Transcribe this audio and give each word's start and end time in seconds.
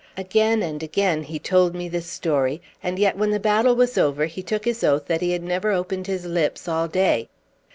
Again 0.17 0.63
and 0.63 0.81
again 0.81 1.21
he 1.21 1.37
told 1.37 1.75
me 1.75 1.87
this 1.87 2.07
story, 2.07 2.59
and 2.81 2.97
yet 2.97 3.19
when 3.19 3.29
the 3.29 3.39
battle 3.39 3.75
was 3.75 3.99
over 3.99 4.25
he 4.25 4.41
took 4.41 4.65
his 4.65 4.83
oath 4.83 5.05
that 5.05 5.21
he 5.21 5.29
had 5.31 5.43
never 5.43 5.69
opened 5.69 6.07
his 6.07 6.25
lips 6.25 6.67
all 6.67 6.87
day. 6.87 7.29